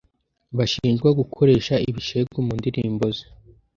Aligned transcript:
bashinjwa 0.57 1.09
gukoresha 1.19 1.73
ibishegu 1.89 2.37
mu 2.45 2.53
ndirimbo 2.59 3.05
ze 3.15 3.25